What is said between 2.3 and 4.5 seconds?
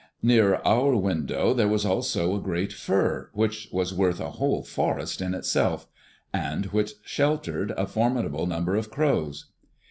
a great fir, which was worth a